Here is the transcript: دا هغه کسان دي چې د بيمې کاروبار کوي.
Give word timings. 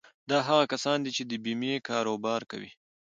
دا 0.29 0.37
هغه 0.47 0.63
کسان 0.73 0.97
دي 1.03 1.11
چې 1.17 1.23
د 1.25 1.31
بيمې 1.43 1.73
کاروبار 1.89 2.41
کوي. 2.51 2.71